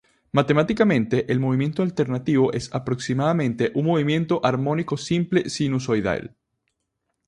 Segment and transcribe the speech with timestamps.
[0.31, 6.35] Matemáticamente, el movimiento alternativo es aproximadamente un movimiento armónico simple sinusoidal.